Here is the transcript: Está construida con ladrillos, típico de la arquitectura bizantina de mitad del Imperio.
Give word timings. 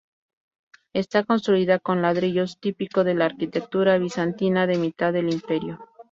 Está 0.93 1.23
construida 1.25 1.77
con 1.77 2.01
ladrillos, 2.01 2.59
típico 2.59 3.03
de 3.03 3.13
la 3.13 3.25
arquitectura 3.25 3.99
bizantina 3.99 4.65
de 4.65 4.79
mitad 4.79 5.13
del 5.13 5.31
Imperio. 5.31 5.77